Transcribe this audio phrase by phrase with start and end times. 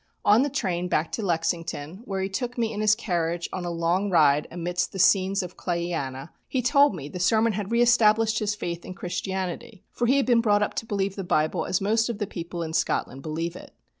[0.25, 3.69] On the train back to Lexington, where he took me in his carriage on a
[3.69, 8.39] long ride amid the scenes of Clayiana, he told me the sermon had re established
[8.39, 11.81] his faith in Christianity, for he had been brought up to believe the Bible as
[11.81, 13.75] most of the people in Scotland believe it.